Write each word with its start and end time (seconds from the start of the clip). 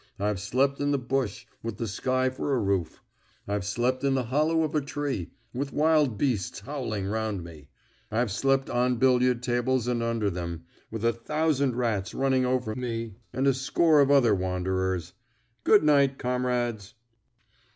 I've 0.17 0.39
slept 0.39 0.79
in 0.81 0.89
the 0.89 0.97
bush, 0.97 1.45
with 1.61 1.77
the 1.77 1.87
sky 1.87 2.31
for 2.31 2.55
a 2.55 2.59
roof; 2.59 3.03
I've 3.47 3.63
slept 3.63 4.03
in 4.03 4.15
the 4.15 4.23
hollow 4.23 4.63
of 4.63 4.73
a 4.73 4.81
tree, 4.81 5.29
with 5.53 5.73
wild 5.73 6.17
beasts 6.17 6.61
howling 6.61 7.05
round 7.05 7.43
me; 7.43 7.67
I've 8.09 8.31
slept 8.31 8.67
on 8.67 8.95
billiard 8.95 9.43
tables 9.43 9.85
and 9.87 10.01
under 10.01 10.31
them, 10.31 10.63
with 10.89 11.05
a 11.05 11.13
thousand 11.13 11.75
rats 11.75 12.15
running 12.15 12.47
over 12.47 12.73
me 12.75 13.13
and 13.31 13.45
a 13.45 13.53
score 13.53 14.01
of 14.01 14.09
other 14.09 14.33
wanderers. 14.33 15.13
Good 15.63 15.83
night, 15.83 16.17
comrades." 16.17 16.95